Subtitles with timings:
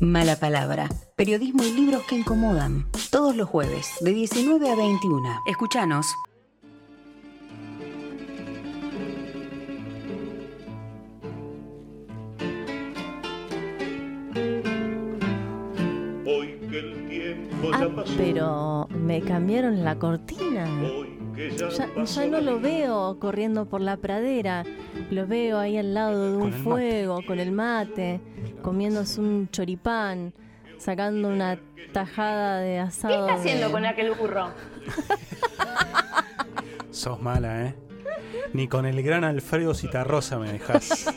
[0.00, 0.88] Mala Palabra.
[1.16, 2.86] Periodismo y libros que incomodan.
[3.10, 5.40] Todos los jueves, de 19 a 21.
[5.46, 6.06] Escuchanos.
[16.26, 18.12] Hoy que el tiempo Ah, ya pasó.
[18.16, 20.35] pero me cambiaron la cortina.
[21.70, 24.64] Ya, no lo veo corriendo por la pradera.
[25.10, 28.20] Lo veo ahí al lado de un fuego, con el mate,
[28.62, 30.32] comiéndose un choripán,
[30.78, 31.58] sacando una
[31.92, 33.20] tajada de ¿Qué asado.
[33.26, 34.48] está haciendo de- con aquel burro?
[36.90, 37.74] Sos mala, ¿eh?
[38.52, 41.12] Ni con el gran Alfredo Citarrosa me dejás.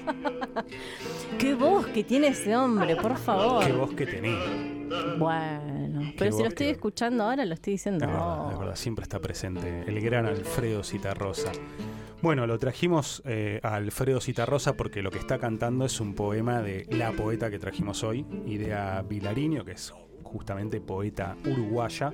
[1.37, 3.65] ¡Qué voz que tiene ese hombre, por favor!
[3.65, 4.37] Qué voz que tenés.
[5.17, 8.05] Bueno, pero si lo estoy que- escuchando ahora, lo estoy diciendo.
[8.05, 8.11] Es
[8.75, 11.51] siempre está presente el gran Alfredo Citarrosa.
[12.21, 16.61] Bueno, lo trajimos eh, a Alfredo Citarrosa porque lo que está cantando es un poema
[16.61, 19.93] de la poeta que trajimos hoy, Idea Vilariño, que es
[20.23, 22.11] justamente poeta uruguaya.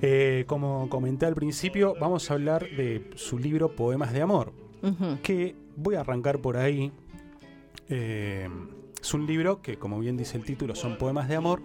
[0.00, 4.52] Eh, como comenté al principio, vamos a hablar de su libro Poemas de Amor,
[5.22, 6.90] que voy a arrancar por ahí.
[7.90, 8.48] Eh,
[9.08, 11.62] es un libro que, como bien dice el título, son poemas de amor,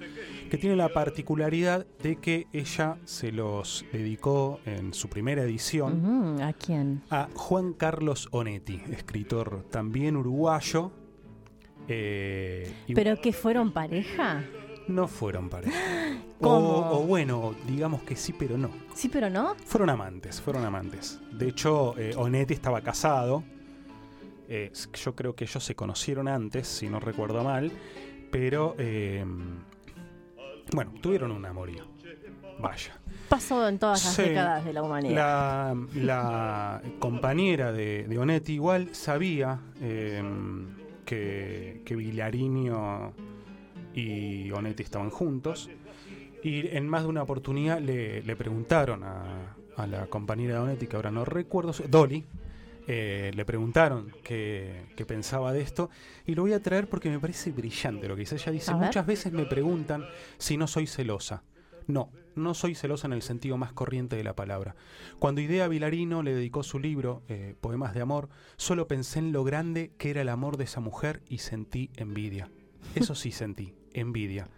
[0.50, 6.54] que tiene la particularidad de que ella se los dedicó en su primera edición ¿A
[6.54, 7.02] quién?
[7.10, 10.92] a Juan Carlos Onetti, escritor también uruguayo.
[11.90, 14.44] eh, ¿Pero que fueron pareja?
[14.88, 15.78] no fueron pareja.
[16.40, 16.92] O, ¿Cómo?
[16.92, 18.70] o bueno, digamos que sí, pero no.
[18.96, 19.56] Sí, pero no.
[19.66, 21.22] Fueron amantes, fueron amantes.
[21.32, 23.44] De hecho, eh, Onetti estaba casado.
[24.50, 27.72] Eh, yo creo que ellos se conocieron antes, si no recuerdo mal.
[28.32, 29.26] Pero, eh,
[30.74, 31.86] bueno, tuvieron un amorío.
[32.60, 33.00] Vaya.
[33.30, 35.16] Pasó en todas las Sí, décadas de la humanidad.
[35.16, 40.22] La, la compañera de, de Onetti igual sabía eh,
[41.06, 43.14] que, que Vilariño
[43.94, 45.70] y Onetti estaban juntos.
[46.44, 50.88] Y en más de una oportunidad le, le preguntaron a, a la compañera de Onetti,
[50.88, 52.26] que ahora no recuerdo, Dolly,
[52.88, 55.90] eh, le preguntaron qué, qué pensaba de esto.
[56.26, 58.36] Y lo voy a traer porque me parece brillante lo que dice.
[58.36, 60.06] Ella dice, muchas veces me preguntan
[60.38, 61.44] si no soy celosa.
[61.88, 64.76] No, no soy celosa en el sentido más corriente de la palabra.
[65.20, 69.44] Cuando Idea Vilarino le dedicó su libro, eh, Poemas de Amor, solo pensé en lo
[69.44, 72.50] grande que era el amor de esa mujer y sentí envidia.
[72.96, 74.50] Eso sí sentí, envidia.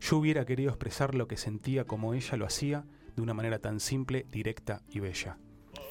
[0.00, 2.84] Yo hubiera querido expresar lo que sentía como ella lo hacía,
[3.16, 5.38] de una manera tan simple, directa y bella.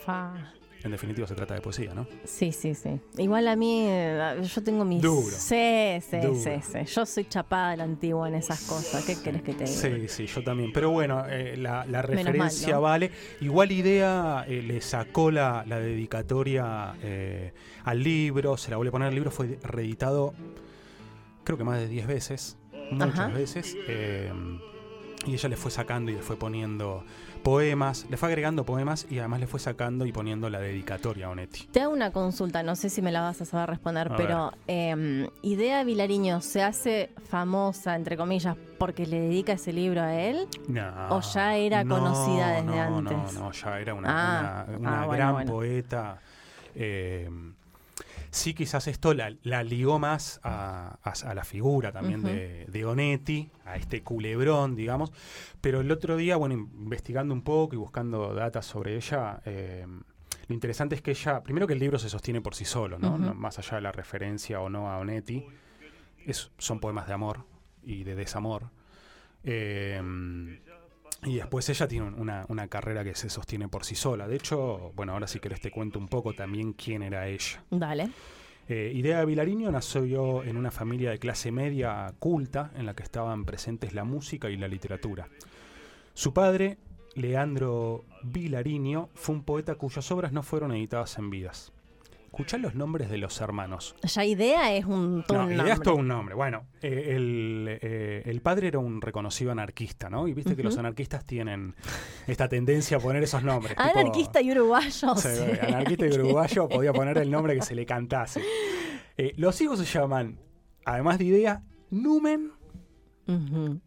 [0.06, 0.53] Fa.
[0.84, 2.08] En definitiva se trata de poesía, ¿no?
[2.25, 3.00] Sí, sí, sí.
[3.18, 5.02] Igual a mí, eh, yo tengo mis...
[5.02, 5.36] Duro.
[5.36, 6.36] Sí, sí, Duro.
[6.36, 6.94] sí, sí.
[6.94, 9.03] Yo soy chapada de la antigua en esas cosas.
[9.03, 9.75] ¿Qué querés que te diga?
[9.75, 10.72] Sí, sí, yo también.
[10.74, 12.81] Pero bueno, eh, la, referencia mal, ¿no?
[12.81, 13.12] vale.
[13.41, 16.96] Igual Idea eh, le sacó la, la dedicatoria
[17.84, 19.09] al libro, se la volvió a poner.
[19.09, 20.34] El libro fue reeditado
[21.46, 22.57] creo que más de 10 veces,
[22.92, 23.28] muchas Ajá.
[23.30, 23.78] veces.
[25.25, 27.03] Y ella le fue sacando y le fue poniendo
[27.44, 31.30] poemas, le fue agregando poemas y además le fue sacando y poniendo la dedicatoria a
[31.30, 31.68] Onetti.
[31.72, 34.52] Te hago una consulta, no sé si me la vas a saber responder, A pero
[34.68, 40.47] eh, Idea Vilariño se hace famosa, entre comillas, porque le dedica ese libro a él.
[40.68, 43.34] No, ¿O ya era no, conocida desde no, antes?
[43.34, 45.52] No, no, ya era una, Ah, una- una ah, bueno, gran bueno.
[45.52, 46.19] poeta.
[46.75, 47.30] eh,
[48.35, 52.85] sí, quizás esto la, la ligó más a, a- a la figura también de, de
[52.85, 55.12] Onetti, a este culebrón, digamos.
[55.62, 59.85] Pero el otro día, bueno, investigando un poco y buscando datos sobre ella, eh,
[60.47, 63.00] lo interesante es que ella, primero que el libro se sostiene por sí solo.
[63.00, 65.45] No- más allá de la referencia o no a Onetti,
[66.25, 67.45] es- son poemas de amor
[67.84, 68.69] y de desamor.
[69.44, 70.01] Eh,
[71.24, 74.28] y después ella tiene un- una, una carrera que se sostiene por sí sola.
[74.28, 77.64] De hecho, bueno, ahora si querés te cuento un poco también quién era ella.
[77.72, 78.09] Dale.
[78.68, 83.46] Eh, Idea Vilariño nació en una familia de clase media culta en la que estaban
[83.46, 85.28] presentes la música y la literatura.
[86.16, 86.78] Su padre,
[87.14, 91.72] Leandro Vilariño, fue un poeta cuyas obras no fueron editadas en vidas.
[92.36, 93.96] Escuchá los nombres de los hermanos.
[94.04, 96.36] Ya Idea es un, todo No, un idea es todo un nombre.
[96.36, 100.28] Bueno, eh, el, eh, el padre era un reconocido anarquista, ¿no?
[100.28, 101.76] Y viste que los anarquistas tienen
[102.28, 103.78] esta tendencia a poner esos nombres.
[103.78, 105.14] tipo- Anarquista y uruguayo.
[105.62, 108.42] Anarquista y uruguayo podía poner el nombre que se le cantase.
[109.18, 110.38] Eh, los hijos se llaman,
[110.84, 112.52] además de idea, Numen.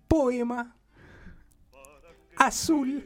[0.09, 0.75] Poema,
[2.39, 3.05] Azul.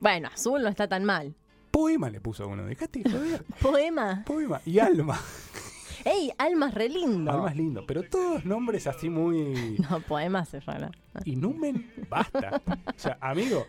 [0.00, 1.36] Bueno, azul no está tan mal.
[1.74, 3.44] Poema le puso uno, dejate de joder.
[3.60, 4.22] Poema.
[4.24, 5.18] Poema y Alma.
[6.04, 7.32] ¡Ey, alma es re lindo!
[7.32, 9.76] Alma es lindo, pero todos nombres así muy...
[9.90, 10.92] No, poema se llama.
[11.24, 12.62] Y Numen, basta.
[12.66, 13.66] O sea, amigo,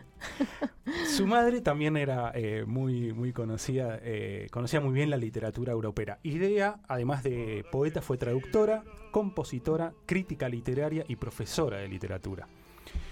[1.16, 6.20] Su madre también era eh, muy, muy conocida, eh, conocía muy bien la literatura europea.
[6.22, 12.46] Idea, además de poeta, fue traductora, compositora, crítica literaria y profesora de literatura.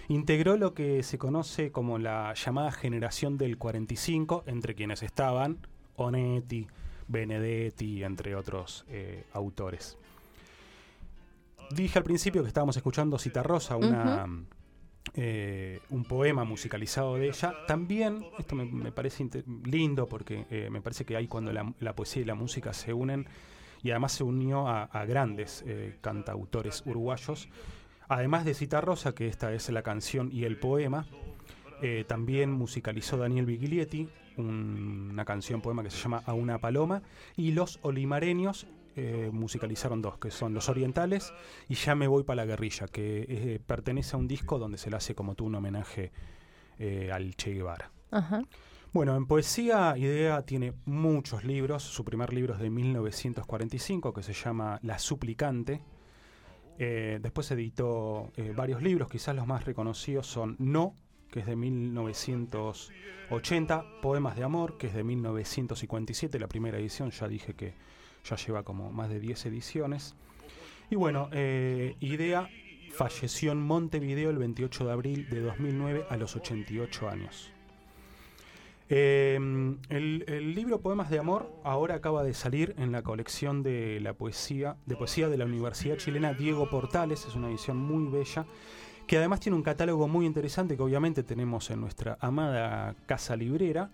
[0.09, 5.59] Integró lo que se conoce como la llamada generación del 45, entre quienes estaban
[5.97, 6.67] Onetti,
[7.09, 9.99] Benedetti, entre otros eh, autores.
[11.71, 14.27] Dije al principio que estábamos escuchando Cita Rosa, una,
[15.15, 17.55] eh, un poema musicalizado de ella.
[17.67, 19.27] También, esto me, me parece
[19.65, 22.93] lindo porque eh, me parece que ahí cuando la, la poesía y la música se
[22.93, 23.27] unen,
[23.83, 25.63] y además se unió a, a grandes
[26.01, 27.51] cantautores uruguayos,
[28.09, 31.07] además de Cita Rosa, que esta es la canción y el poema,
[31.83, 37.03] eh, también musicalizó Daniel Biglietti, un- una canción poema que se llama A una paloma,
[37.37, 38.67] y los olimareños
[38.97, 41.33] eh, musicalizaron dos, que son Los Orientales
[41.69, 44.89] y Ya me voy para la guerrilla, que eh, pertenece a un disco donde se
[44.89, 46.13] le hace como tú un homenaje
[47.13, 47.91] al Che Guevara.
[48.13, 48.43] Ajá.
[48.93, 51.83] Bueno, en poesía Idea tiene muchos libros.
[51.83, 55.81] Su primer libro es de 1945, que se llama La Suplicante.
[56.79, 60.95] Eh, después editó eh, varios libros, quizás los más reconocidos son No,
[61.31, 67.29] que es de 1980, Poemas de Amor, que es de 1957, la primera edición, ya
[67.29, 67.75] dije que
[68.25, 70.15] ya lleva como más de 10 ediciones.
[70.91, 72.51] Y bueno, eh, Idea
[72.91, 77.53] falleció en Montevideo el 28 de abril de 2009 a los 88 años.
[78.91, 79.37] Eh,
[79.89, 84.13] el, el libro Poemas de Amor ahora acaba de salir en la colección de la
[84.13, 88.45] poesía de poesía de la Universidad Chilena Diego Portales, es una edición muy bella,
[89.07, 93.91] que además tiene un catálogo muy interesante que obviamente tenemos en nuestra amada casa librera,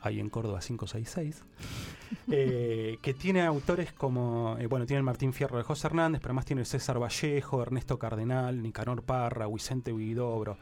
[0.00, 1.42] ahí en Córdoba 566,
[2.30, 6.30] eh, que tiene autores como, eh, bueno, tiene el Martín Fierro de José Hernández, pero
[6.30, 10.56] además tiene el César Vallejo, Ernesto Cardenal, Nicanor Parra, Vicente Huidobro,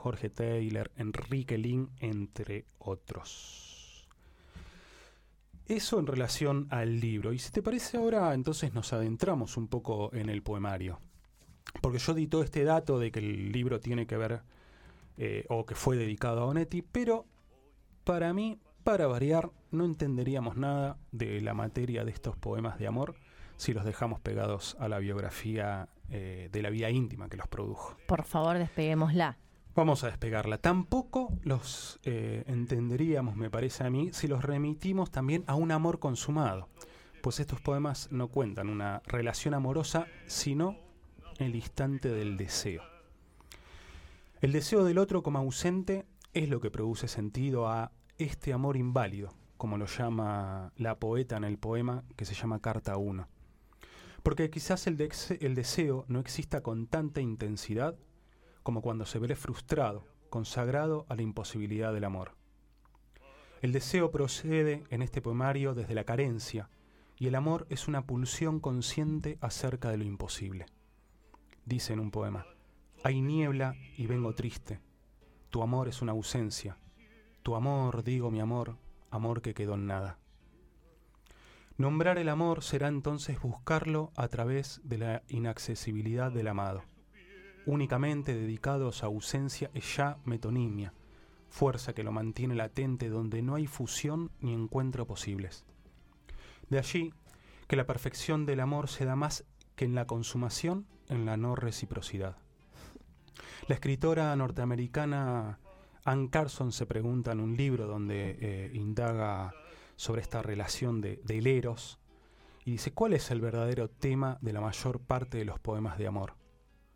[0.00, 4.08] Jorge Taylor, Enrique Lin, entre otros.
[5.66, 7.34] Eso en relación al libro.
[7.34, 11.00] Y si te parece ahora, entonces nos adentramos un poco en el poemario.
[11.82, 14.40] Porque yo di todo este dato de que el libro tiene que ver,
[15.18, 17.26] eh, o que fue dedicado a Onetti, pero
[18.04, 23.16] para mí, para variar, no entenderíamos nada de la materia de estos poemas de amor
[23.58, 27.98] si los dejamos pegados a la biografía eh, de la vida íntima que los produjo.
[28.06, 29.36] Por favor, despeguémosla.
[29.74, 30.58] Vamos a despegarla.
[30.58, 35.98] Tampoco los eh, entenderíamos, me parece a mí, si los remitimos también a un amor
[35.98, 36.68] consumado.
[37.22, 40.76] Pues estos poemas no cuentan una relación amorosa, sino
[41.38, 42.82] el instante del deseo.
[44.40, 49.34] El deseo del otro como ausente es lo que produce sentido a este amor inválido,
[49.56, 53.28] como lo llama la poeta en el poema que se llama Carta 1.
[54.22, 57.96] Porque quizás el, deseo no exista con tanta intensidad
[58.62, 62.36] como cuando se ve frustrado, consagrado a la imposibilidad del amor.
[63.62, 66.70] El deseo procede en este poemario desde la carencia,
[67.16, 70.66] y el amor es una pulsión consciente acerca de lo imposible.
[71.66, 72.46] Dice en un poema,
[73.04, 74.80] hay niebla y vengo triste,
[75.50, 76.78] tu amor es una ausencia,
[77.42, 78.78] tu amor, digo mi amor,
[79.10, 80.18] amor que quedó en nada.
[81.76, 86.84] Nombrar el amor será entonces buscarlo a través de la inaccesibilidad del amado
[87.70, 90.92] únicamente dedicado a ausencia es ya metonimia,
[91.48, 95.64] fuerza que lo mantiene latente donde no hay fusión ni encuentro posibles.
[96.68, 97.14] De allí
[97.68, 99.44] que la perfección del amor se da más
[99.76, 102.36] que en la consumación, en la no reciprocidad.
[103.68, 105.60] La escritora norteamericana
[106.04, 109.54] Ann Carson se pregunta en un libro donde eh, indaga
[109.94, 112.00] sobre esta relación de, eros
[112.64, 116.08] y dice, ¿cuál es el verdadero tema de la mayor parte de los poemas de
[116.08, 116.39] amor?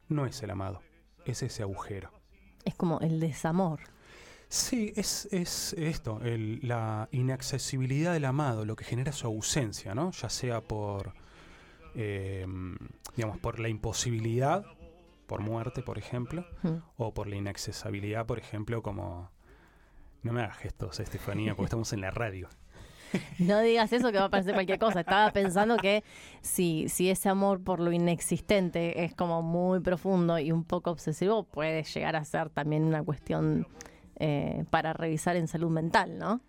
[0.09, 0.81] No es el amado,
[1.25, 2.11] es ese agujero.
[2.65, 3.81] Es como el desamor.
[4.49, 10.13] Sí, es, es esto, el- la inaccesibilidad del amado, lo que genera su ausencia, ¿no?
[10.13, 11.13] Ya sea por,
[11.95, 12.47] eh,
[13.17, 14.65] digamos, por la imposibilidad,
[15.27, 16.47] por muerte, por ejemplo,
[16.97, 19.31] o por la inaccesibilidad, por ejemplo, como...
[20.23, 22.49] No me hagas gestos, Estefanía, porque estamos en la radio.
[23.39, 25.01] No digas eso que va a parecer cualquier cosa.
[25.01, 26.03] Estaba pensando que
[26.43, 31.45] si, si ese amor por lo inexistente es como muy profundo y un poco obsesivo,
[31.45, 33.67] puede llegar a ser también una cuestión
[34.19, 36.41] eh, para revisar en salud mental, ¿no?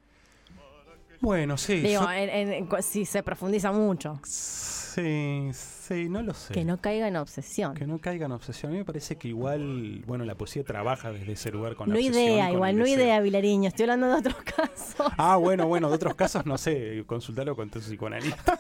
[1.22, 1.80] Bueno, sí.
[1.82, 4.20] Digo, yo- en- en- en cu- si se profundiza mucho.
[4.96, 6.54] Sí, sí, no lo sé.
[6.54, 7.74] Que no caiga en obsesión.
[7.76, 8.72] Que no caiga en obsesión.
[8.72, 11.96] A mí me parece que igual, bueno, la poesía trabaja desde ese lugar con la
[11.96, 13.68] No obsesión, idea, con igual, no idea, Vilariño.
[13.68, 15.12] Estoy hablando de otros casos.
[15.18, 18.60] Ah, bueno, bueno, de otros casos no sé, consultalo con tu psicoanalista.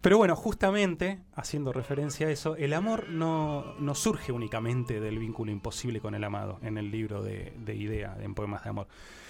[0.00, 5.52] Pero bueno, justamente, haciendo referencia a eso, el amor no, no surge únicamente del vínculo
[5.52, 8.88] imposible con el amado en el libro de, de Idea, en Poemas de Amor,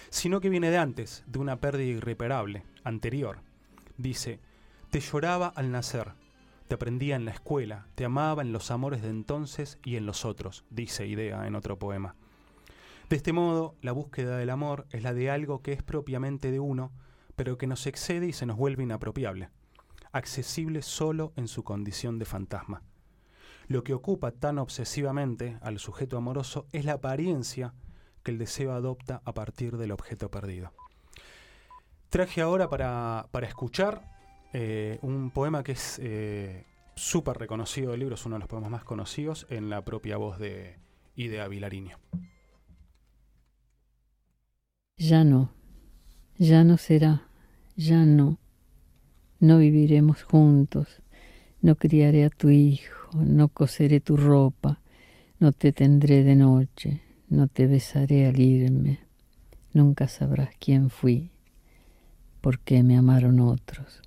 [0.08, 3.40] sino que viene de antes, de una pérdida irreparable, anterior.
[4.02, 4.40] Dice,
[4.90, 6.12] te lloraba al nacer,
[6.66, 10.24] te aprendía en la escuela, te amaba en los amores de entonces y en los
[10.24, 12.16] otros, dice Idea en otro poema.
[13.08, 16.58] De este modo, la búsqueda del amor es la de algo que es propiamente de
[16.58, 16.90] uno,
[17.36, 19.50] pero que nos excede y se nos vuelve inapropiable
[20.12, 22.82] accesible solo en su condición de fantasma.
[23.66, 27.72] Lo que ocupa tan obsesivamente al sujeto amoroso es la apariencia
[28.22, 30.72] que el deseo adopta a partir del objeto perdido.
[32.12, 34.02] Traje ahora para, escuchar
[34.52, 38.70] eh, un poema que es eh, súper reconocido del libro, es uno de los poemas
[38.70, 40.76] más conocidos, en la propia voz de
[41.16, 41.96] Idea Vilariño.
[44.98, 45.54] Ya no,
[46.36, 47.28] ya no será,
[47.76, 48.38] ya no
[49.40, 51.00] no viviremos juntos,
[51.62, 54.82] no criaré a tu hijo, no coseré tu ropa,
[55.40, 57.00] no te tendré de noche,
[57.30, 59.00] no te besaré al irme,
[59.72, 61.31] nunca sabrás quién fui,
[62.42, 64.02] por qué me amaron otros.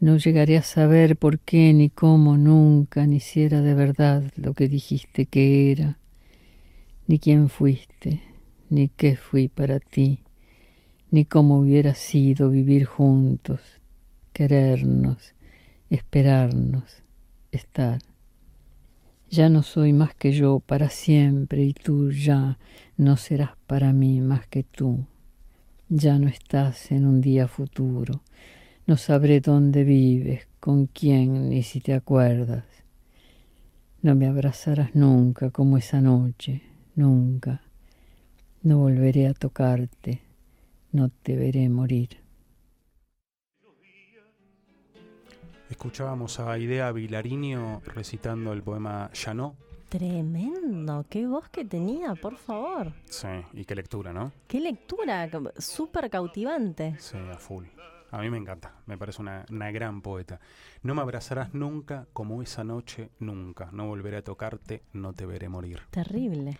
[0.00, 4.54] No llegaré a saber por qué ni cómo nunca, ni si era de verdad lo
[4.54, 5.98] que dijiste que era,
[7.06, 8.20] ni quién fuiste,
[8.68, 10.24] ni qué fui para ti
[11.10, 13.60] ni cómo hubiera sido vivir juntos,
[14.32, 15.34] querernos,
[15.90, 17.02] esperarnos,
[17.50, 17.98] estar.
[19.28, 22.58] Ya no soy más que yo para siempre y tú ya
[22.96, 25.04] no serás para mí más que tú.
[25.90, 28.22] Ya no estás en un día futuro.
[28.86, 32.64] No sabré dónde vives, con quién, ni si te acuerdas.
[34.00, 36.62] No me abrazarás nunca como esa noche,
[36.94, 37.60] nunca.
[38.62, 40.22] No volveré a tocarte
[40.92, 42.18] no te veré morir.
[45.68, 49.54] Escuchábamos a Idea Vilariño recitando el poema Llanó.
[49.90, 52.92] Tremendo, qué voz que tenía, por favor.
[53.06, 54.30] Sí, y qué lectura, ¿no?
[54.46, 55.28] Qué lectura,
[55.58, 56.94] súper cautivante.
[57.00, 57.64] Sí, a full.
[58.12, 60.38] A mí me encanta, me parece una, una, gran poeta.
[60.84, 63.70] No me abrazarás nunca como esa noche, nunca.
[63.72, 65.80] No volveré a tocarte, no te veré morir.
[65.90, 66.56] Terrible.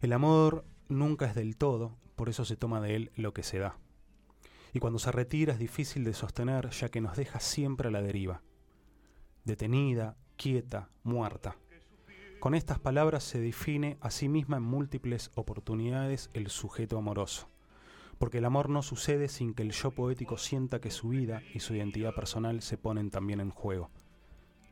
[0.00, 3.58] El amor nunca es del todo, por eso se toma de él lo que se
[3.58, 3.76] da.
[4.72, 8.00] Y cuando se retira es difícil de sostener, ya que nos deja siempre a la
[8.00, 8.40] deriva,
[9.44, 11.56] detenida, quieta, muerta.
[12.40, 17.50] Con estas palabras se define a sí misma en múltiples oportunidades el sujeto amoroso,
[18.18, 21.60] porque el amor no sucede sin que el yo poético sienta que su vida y
[21.60, 23.90] su identidad personal se ponen también en juego.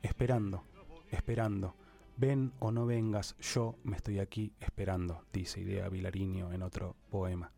[0.02, 0.64] Esperando,
[1.10, 1.74] esperando,
[2.16, 7.52] Ven o no vengas, yo me estoy aquí esperando, dice Idea Vilariño en otro poema.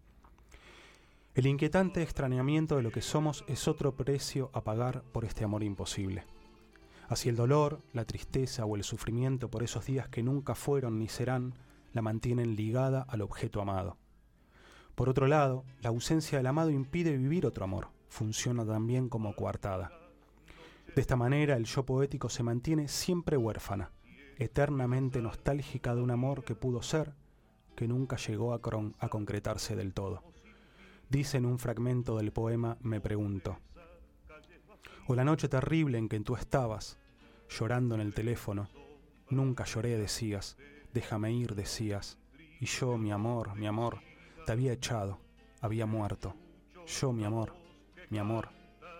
[1.34, 5.62] El inquietante extrañamiento de lo que somos es otro precio a pagar por este amor
[5.62, 6.26] imposible.
[7.10, 11.08] Así el dolor, la tristeza o el sufrimiento por esos días que nunca fueron ni
[11.08, 11.54] serán,
[11.92, 13.96] la mantienen ligada al objeto amado.
[14.94, 19.90] Por otro lado, la ausencia del amado impide vivir otro amor, funciona también como coartada.
[20.94, 23.90] De esta manera el yo poético se mantiene siempre huérfana,
[24.38, 27.12] eternamente nostálgica de un amor que pudo ser,
[27.74, 28.60] que nunca llegó a,
[29.00, 30.22] a concretarse del todo.
[31.08, 33.58] Dice en un fragmento del poema Me pregunto,
[35.08, 36.99] o la noche terrible en que tú estabas,
[37.50, 38.68] llorando en el teléfono,
[39.28, 40.56] nunca lloré, decías,
[40.94, 42.18] déjame ir, decías,
[42.60, 44.00] y yo, mi amor, mi amor,
[44.46, 45.18] te había echado,
[45.60, 46.34] había muerto,
[46.86, 47.54] yo, mi amor,
[48.08, 48.48] mi amor,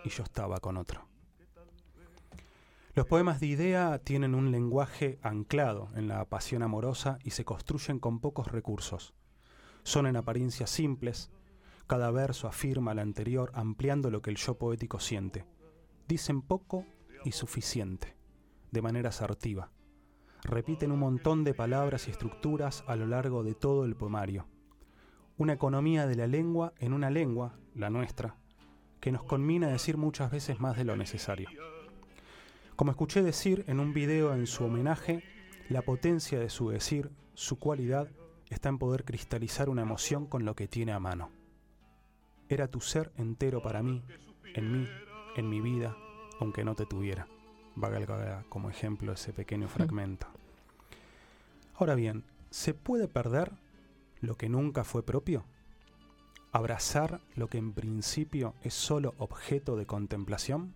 [0.03, 1.07] y yo estaba con otro.
[2.93, 7.99] Los poemas de idea tienen un lenguaje anclado en la pasión amorosa y se construyen
[7.99, 9.13] con pocos recursos.
[9.83, 11.31] Son en apariencia simples,
[11.87, 15.45] cada verso afirma al anterior ampliando lo que el yo poético siente.
[16.07, 16.85] Dicen poco
[17.23, 18.15] y suficiente,
[18.71, 19.71] de manera asertiva.
[20.43, 24.47] Repiten un montón de palabras y estructuras a lo largo de todo el poemario.
[25.37, 28.37] Una economía de la lengua en una lengua, la nuestra,
[28.99, 31.49] que nos conmina a decir muchas veces más de lo necesario.
[32.75, 35.23] Como escuché decir en un video en su homenaje,
[35.69, 38.09] la potencia de su decir, su cualidad,
[38.49, 41.31] está en poder cristalizar una emoción con lo que tiene a mano.
[42.49, 44.03] Era tu ser entero para mí,
[44.55, 44.87] en mí,
[45.37, 45.95] en mi vida,
[46.39, 47.27] aunque no te tuviera.
[47.81, 50.27] Valga como ejemplo ese pequeño fragmento.
[51.73, 53.53] Ahora bien, ¿se puede perder
[54.19, 55.45] lo que nunca fue propio?
[56.51, 60.75] ¿Abrazar lo que en principio es solo objeto de contemplación?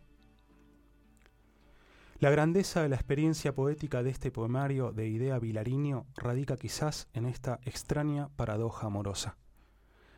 [2.18, 7.28] La grandeza de la experiencia poética de este poemario de idea Vilariño radica quizás en
[7.28, 9.38] esta extraña paradoja amorosa.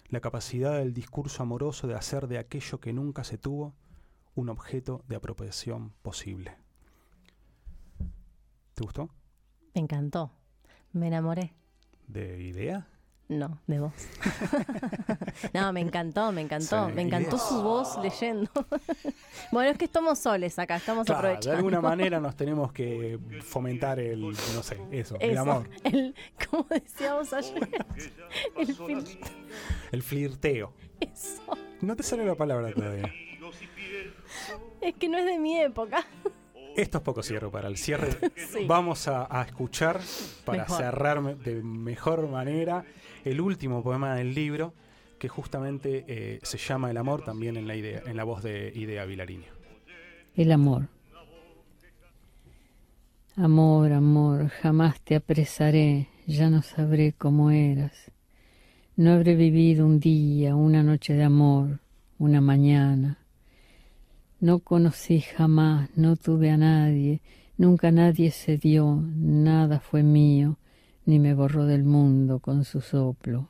[0.07, 3.75] La capacidad del discurso amoroso de hacer de aquello que nunca se tuvo
[4.35, 6.55] un objeto de apropiación posible.
[8.77, 9.09] ¿Te gustó?
[9.73, 10.31] Me encantó.
[10.93, 11.51] Me enamoré.
[12.07, 12.87] ¿De idea?
[13.27, 13.91] No, de vos.
[15.55, 16.87] no, me encantó, me encantó.
[16.87, 18.51] Sí, me encantó su voz leyendo.
[19.51, 21.57] bueno, es que estamos soles acá, estamos Claro, de aprovechando.
[21.57, 26.13] alguna manera nos tenemos que fomentar el, no sé, eso, el amor, El,
[26.47, 27.67] como decíamos ayer,
[28.57, 29.19] el fil-
[29.91, 30.71] el flirteo.
[30.99, 31.41] Eso.
[31.81, 33.11] No te sale la palabra todavía.
[34.81, 36.05] Es que no es de mi época.
[36.77, 38.09] Esto es poco cierre para el cierre.
[38.51, 38.65] Sí.
[38.65, 39.99] Vamos a, a escuchar,
[40.45, 40.77] para Mejor.
[40.77, 42.85] cerrar de mejor manera,
[43.25, 44.73] el último poema del libro,
[45.19, 48.71] que justamente eh, se llama El amor, también en la, idea, en la voz de
[48.75, 49.51] Idea Vilariño.
[50.35, 50.87] El amor.
[53.35, 58.11] Amor, amor, jamás te apresaré, ya no sabré cómo eras.
[58.95, 61.79] No habré vivido un día, una noche de amor,
[62.17, 63.19] una mañana.
[64.39, 67.21] No conocí jamás, no tuve a nadie,
[67.57, 70.57] nunca nadie se dio, nada fue mío,
[71.07, 73.49] ni me borró del mundo con su soplo.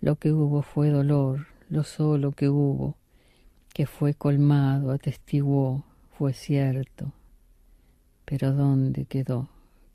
[0.00, 2.96] Lo que hubo fue dolor, lo solo que hubo,
[3.72, 5.84] que fue colmado, atestiguó,
[6.18, 7.12] fue cierto.
[8.24, 9.48] Pero ¿dónde quedó?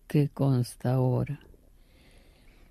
[0.08, 1.42] ¿Qué consta ahora?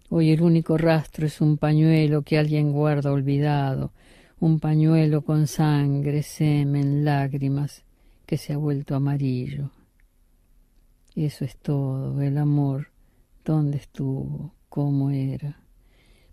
[0.09, 3.93] Hoy el único rastro es un pañuelo que alguien guarda olvidado,
[4.41, 7.85] un pañuelo con sangre, semen, lágrimas,
[8.25, 9.71] que se ha vuelto amarillo.
[11.17, 12.93] Eso es todo, el amor,
[13.45, 14.55] ¿dónde estuvo?
[14.69, 15.61] ¿Cómo era?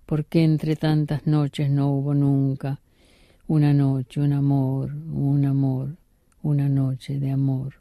[0.06, 2.80] ¿Por qué entre tantas noches no hubo nunca
[3.48, 5.98] una noche, un amor, un amor,
[6.44, 7.76] una noche de amor,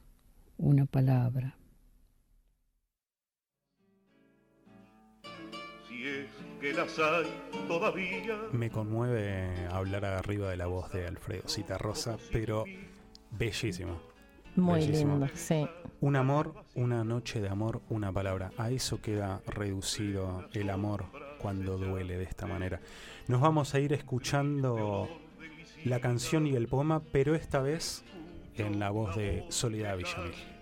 [0.57, 1.57] una palabra?
[6.65, 7.27] Que las hay
[7.69, 8.39] todavía.
[8.53, 12.65] Me conmueve hablar arriba de la voz de Alfredo Citarrosa, pero
[13.33, 14.01] bellísimo.
[14.57, 15.19] Muy Bellísimo.
[15.19, 15.69] lindo, sí.
[16.01, 18.51] Un amor, una noche de amor, una palabra.
[18.57, 21.05] A eso queda reducido el amor
[21.39, 22.81] cuando duele de esta manera.
[23.29, 25.07] Nos vamos a ir escuchando
[25.85, 28.05] la canción y el poema, pero esta vez
[28.57, 30.54] en la voz de Soledad Villamil.